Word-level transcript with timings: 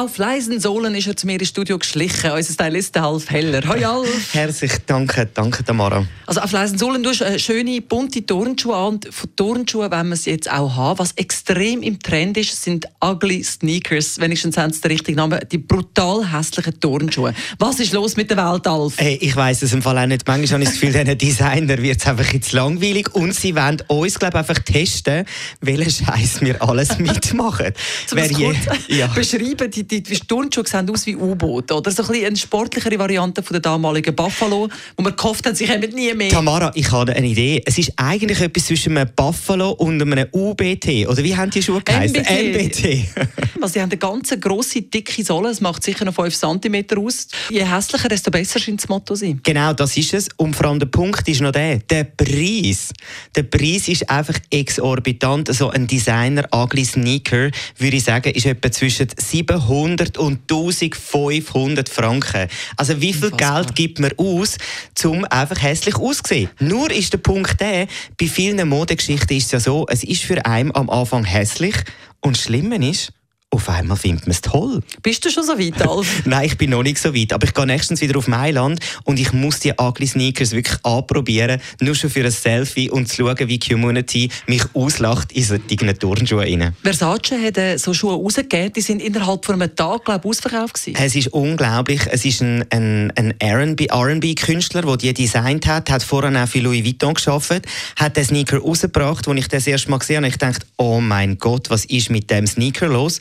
Auf 0.00 0.16
leisen 0.16 0.58
Sohlen 0.58 0.94
ist 0.94 1.08
er 1.08 1.14
zu 1.14 1.26
mir 1.26 1.38
ins 1.38 1.50
Studio 1.50 1.78
geschlichen. 1.78 2.30
Unser 2.30 2.54
Stylist 2.54 2.96
Alf 2.96 3.28
Heller. 3.28 3.60
Hoi 3.68 3.84
Alf. 3.84 4.08
Herzlich 4.32 4.72
danke, 4.86 5.28
danke 5.34 5.62
Tamara. 5.62 6.06
Also 6.24 6.40
auf 6.40 6.52
leisen 6.52 6.78
Sohlen, 6.78 7.02
du 7.02 7.10
hast 7.10 7.20
äh, 7.20 7.38
schöne 7.38 7.82
bunte 7.82 8.24
Turnschuhe 8.24 8.74
an. 8.74 8.94
Und 8.94 9.12
von 9.12 9.36
Turnschuhen 9.36 9.92
wollen 9.92 10.06
wir 10.08 10.14
es 10.14 10.24
jetzt 10.24 10.50
auch 10.50 10.74
haben. 10.74 10.98
Was 11.00 11.12
extrem 11.16 11.82
im 11.82 12.00
Trend 12.00 12.38
ist, 12.38 12.62
sind 12.62 12.86
ugly 13.04 13.44
Sneakers. 13.44 14.18
Wenigstens 14.18 14.56
haben 14.56 14.72
sie 14.72 14.80
den 14.80 14.92
richtigen 14.92 15.18
Namen. 15.18 15.38
Die 15.52 15.58
brutal 15.58 16.32
hässlichen 16.32 16.80
Turnschuhe. 16.80 17.34
Was 17.58 17.78
ist 17.78 17.92
los 17.92 18.16
mit 18.16 18.30
der 18.30 18.38
Welt, 18.38 18.66
Alf? 18.66 18.94
Hey, 18.96 19.18
ich 19.20 19.36
weiss 19.36 19.60
es 19.60 19.74
im 19.74 19.82
Fall 19.82 19.98
auch 19.98 20.06
nicht. 20.06 20.26
Manchmal 20.26 20.60
habe 20.60 20.62
ich 20.62 20.70
das 20.70 20.80
Gefühl, 20.80 20.92
diesen 21.04 21.18
Designer 21.18 21.76
wird 21.76 22.00
es 22.00 22.06
einfach 22.06 22.32
jetzt 22.32 22.52
langweilig 22.52 23.14
und 23.14 23.34
sie 23.34 23.54
wollen 23.54 23.82
uns, 23.88 24.18
glaube 24.18 24.38
ich, 24.38 24.48
einfach 24.48 24.62
testen, 24.62 25.26
welchen 25.60 26.06
Scheiß 26.06 26.40
wir 26.40 26.62
alles 26.62 26.96
mitmachen. 26.98 27.74
Wer 28.12 28.30
je, 28.30 28.54
ja. 28.88 29.08
beschreiben, 29.08 29.70
die, 29.70 29.89
die, 29.90 30.02
die 30.02 30.18
Turnschuhe 30.18 30.64
sehen 30.66 30.88
aus 30.90 31.06
wie 31.06 31.16
U-Boote, 31.16 31.74
oder? 31.74 31.90
So 31.90 32.02
ein 32.02 32.08
bisschen 32.08 32.26
eine 32.26 32.36
sportlichere 32.36 32.98
Variante 32.98 33.42
von 33.42 33.54
der 33.54 33.60
damaligen 33.60 34.14
Buffalo, 34.14 34.68
wo 34.96 35.02
man 35.02 35.16
gehofft 35.16 35.46
hat, 35.46 35.56
sie 35.56 35.66
kommen 35.66 35.90
nie 35.90 36.14
mehr. 36.14 36.30
Tamara, 36.30 36.70
ich 36.74 36.90
habe 36.92 37.12
eine 37.12 37.26
Idee. 37.26 37.62
Es 37.64 37.78
ist 37.78 37.92
eigentlich 37.96 38.40
etwas 38.40 38.66
zwischen 38.66 38.96
einem 38.96 39.10
Buffalo 39.14 39.70
und 39.72 40.00
einem 40.00 40.26
UBT. 40.32 41.08
Oder 41.08 41.22
wie 41.24 41.36
haben 41.36 41.50
die 41.50 41.62
Schuhe 41.62 41.82
geheißen? 41.82 42.18
MBT. 42.18 42.74
MBT. 42.76 43.04
also, 43.60 43.72
sie 43.72 43.80
haben 43.80 43.90
eine 43.90 43.98
ganz 43.98 44.34
grosse, 44.40 44.82
dicke 44.82 45.24
Sohle. 45.24 45.50
Es 45.50 45.60
macht 45.60 45.82
sicher 45.82 46.04
noch 46.04 46.14
5 46.14 46.36
cm 46.36 46.84
aus. 46.96 47.28
Je 47.50 47.64
hässlicher, 47.64 48.08
desto 48.08 48.30
besser 48.30 48.60
scheint 48.60 48.82
das 48.82 48.88
Motto 48.88 49.14
sein. 49.14 49.40
Genau, 49.42 49.72
das 49.72 49.96
ist 49.96 50.14
es. 50.14 50.28
Und 50.36 50.54
vor 50.54 50.66
allem 50.66 50.78
der 50.78 50.86
Punkt 50.86 51.26
ist 51.28 51.40
noch 51.40 51.52
der, 51.52 51.78
der 51.78 52.04
Preis. 52.04 52.92
Der 53.34 53.42
Preis 53.42 53.88
ist 53.88 54.08
einfach 54.08 54.38
exorbitant. 54.50 55.52
So 55.54 55.70
ein 55.70 55.86
Designer-Ugly 55.86 56.84
Sneaker, 56.84 57.50
würde 57.78 57.96
ich 57.96 58.04
sagen, 58.04 58.30
ist 58.30 58.46
etwa 58.46 58.70
zwischen 58.70 59.08
700 59.16 59.69
und 60.18 60.40
1500 60.50 61.88
Franken. 61.88 62.48
Also 62.76 63.00
wie 63.00 63.12
viel. 63.12 63.30
Geld 63.30 63.74
gibt 63.74 63.98
man 64.00 64.12
aus, 64.16 64.58
um 65.04 65.24
einfach 65.24 65.62
hässlich 65.62 65.96
auszusehen? 65.96 66.50
Nur 66.58 66.90
ist 66.90 67.12
der 67.12 67.18
Punkt 67.18 67.60
der, 67.60 67.86
bei 68.18 68.26
vielen 68.26 68.68
Modegeschichten 68.68 69.36
ist 69.36 69.46
es 69.46 69.52
ja 69.52 69.60
so, 69.60 69.86
es 69.88 70.02
ist 70.04 70.22
für 70.22 70.44
einen 70.44 70.74
am 70.74 70.90
Anfang 70.90 71.24
hässlich 71.24 71.76
und 72.20 72.36
das 72.36 72.42
Schlimme 72.42 72.76
ist, 72.88 73.12
auf 73.60 73.68
einmal 73.68 73.96
findet 73.96 74.26
man 74.26 74.32
es 74.32 74.40
toll. 74.40 74.80
Bist 75.02 75.24
du 75.24 75.30
schon 75.30 75.44
so 75.44 75.58
weit, 75.58 75.86
Alf? 75.86 76.22
Nein, 76.24 76.46
ich 76.46 76.56
bin 76.56 76.70
noch 76.70 76.82
nicht 76.82 76.98
so 76.98 77.14
weit. 77.14 77.32
Aber 77.32 77.46
ich 77.46 77.52
gehe 77.52 77.66
nächstens 77.66 78.00
wieder 78.00 78.16
auf 78.16 78.26
Mailand 78.26 78.80
und 79.04 79.20
ich 79.20 79.32
muss 79.32 79.60
die 79.60 79.72
ugly 79.78 80.06
Sneakers 80.06 80.52
wirklich 80.52 80.78
anprobieren, 80.82 81.60
nur 81.80 81.94
schon 81.94 82.08
für 82.08 82.24
ein 82.24 82.30
Selfie 82.30 82.90
und 82.90 83.08
zu 83.08 83.16
schauen, 83.16 83.48
wie 83.48 83.58
die 83.58 83.68
Community 83.68 84.30
mich 84.46 84.62
auslacht 84.72 85.32
in 85.32 85.44
solchen 85.44 85.98
Turnschuhen. 85.98 86.74
Versace 86.82 87.32
hat 87.32 87.58
äh, 87.58 87.76
so 87.76 87.92
Schuhe 87.92 88.14
rausgegeben, 88.14 88.72
die 88.72 88.80
sind 88.80 89.02
innerhalb 89.02 89.44
von 89.44 89.60
einem 89.60 89.74
Tag, 89.74 90.06
glaube 90.06 90.20
ich, 90.24 90.30
ausverkauft 90.30 90.74
gewesen. 90.74 90.98
Es 90.98 91.14
ist 91.14 91.28
unglaublich. 91.28 92.00
Es 92.10 92.24
ist 92.24 92.40
ein, 92.40 92.64
ein, 92.70 93.12
ein 93.16 93.34
R&B-Künstler, 93.38 94.82
der 94.82 94.96
die 94.96 95.12
designt 95.12 95.66
hat, 95.66 95.90
hat 95.90 96.02
vorher 96.02 96.42
auch 96.42 96.48
für 96.48 96.60
Louis 96.60 96.84
Vuitton 96.84 97.14
geschafft, 97.14 97.62
hat 97.96 98.16
den 98.16 98.24
Sneaker 98.24 98.58
rausgebracht, 98.58 99.28
als 99.28 99.38
ich 99.38 99.48
das 99.48 99.66
erste 99.66 99.90
Mal 99.90 99.98
gesehen 99.98 100.16
habe. 100.18 100.28
Ich 100.28 100.38
dachte, 100.38 100.66
oh 100.78 101.00
mein 101.00 101.36
Gott, 101.38 101.68
was 101.68 101.84
ist 101.84 102.10
mit 102.10 102.30
dem 102.30 102.46
Sneaker 102.46 102.88
los? 102.88 103.20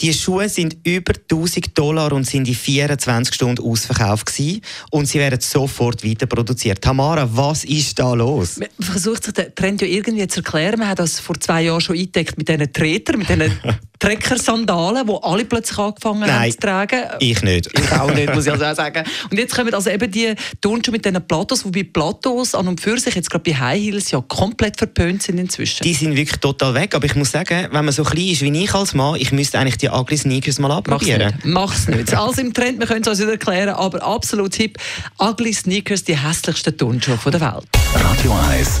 Die 0.00 0.12
Schuhe 0.12 0.48
sind 0.48 0.76
über 0.84 1.12
1000 1.14 1.76
Dollar 1.78 2.12
und 2.12 2.24
sind 2.24 2.48
in 2.48 2.54
24 2.54 3.34
Stunden 3.34 3.62
ausverkauft 3.62 4.26
gewesen. 4.26 4.60
Und 4.90 5.06
sie 5.06 5.18
werden 5.18 5.40
sofort 5.40 6.04
weiter 6.04 6.26
produziert. 6.26 6.82
Tamara, 6.82 7.28
was 7.32 7.64
ist 7.64 7.98
da 7.98 8.12
los? 8.14 8.58
Man 8.58 8.68
versucht 8.80 9.24
sich 9.24 9.34
den 9.34 9.54
Trend 9.54 9.82
ja 9.82 9.86
irgendwie 9.86 10.26
zu 10.26 10.40
erklären. 10.40 10.80
Man 10.80 10.88
hat 10.88 10.98
das 10.98 11.20
vor 11.20 11.38
zwei 11.38 11.62
Jahren 11.62 11.80
schon 11.80 11.96
eingedeckt 11.96 12.36
mit 12.36 12.48
diesen 12.48 12.72
Tretern, 12.72 13.18
mit 13.18 13.28
diesen 13.28 13.52
Trecker-Sandalen, 14.04 15.06
die 15.06 15.14
alle 15.22 15.44
plötzlich 15.44 15.78
angefangen 15.78 16.20
Nein, 16.20 16.30
haben 16.30 16.50
zu 16.50 16.58
tragen. 16.58 17.02
ich 17.20 17.42
nicht. 17.42 17.70
Ich 17.78 17.92
auch 17.92 18.12
nicht, 18.12 18.34
muss 18.34 18.46
ich 18.46 18.52
also 18.52 18.64
auch 18.64 18.74
sagen. 18.74 19.04
Und 19.30 19.38
jetzt 19.38 19.54
kommen 19.54 19.72
also 19.72 19.90
eben 19.90 20.10
die 20.10 20.34
Turnschuhe 20.60 20.92
mit 20.92 21.04
diesen 21.04 21.26
Platos, 21.26 21.64
wobei 21.64 21.84
Platos 21.84 22.54
an 22.54 22.68
und 22.68 22.80
für 22.80 22.98
sich 22.98 23.14
jetzt 23.14 23.30
gerade 23.30 23.50
bei 23.50 23.56
High 23.56 23.80
Heels 23.80 24.10
ja 24.10 24.20
komplett 24.28 24.76
verpönt 24.76 25.22
sind 25.22 25.38
inzwischen. 25.38 25.84
Die 25.84 25.94
sind 25.94 26.16
wirklich 26.16 26.38
total 26.38 26.74
weg, 26.74 26.94
aber 26.94 27.06
ich 27.06 27.14
muss 27.14 27.30
sagen, 27.30 27.68
wenn 27.70 27.84
man 27.84 27.92
so 27.92 28.04
klein 28.04 28.28
ist 28.28 28.42
wie 28.42 28.62
ich 28.62 28.74
als 28.74 28.94
Mann, 28.94 29.16
ich 29.16 29.32
müsste 29.32 29.58
eigentlich 29.58 29.78
die 29.78 29.88
ugly 29.88 30.16
Sneakers 30.16 30.58
mal 30.58 30.70
anprobieren. 30.70 31.34
Mach's 31.44 31.86
nicht. 31.86 31.88
Mach's 31.88 31.88
nicht. 31.88 32.14
Alles 32.14 32.38
im 32.38 32.52
Trend, 32.52 32.78
wir 32.80 32.86
können 32.86 33.02
es 33.02 33.08
uns 33.08 33.20
wieder 33.20 33.32
erklären, 33.32 33.70
aber 33.70 34.02
absolut 34.02 34.52
Tipp, 34.52 34.78
ugly 35.18 35.52
Sneakers, 35.52 36.04
die 36.04 36.16
hässlichsten 36.16 36.76
Turnschuhe 36.76 37.18
der 37.30 37.40
Welt. 37.40 37.64
Radio 37.94 38.32
1 38.50 38.80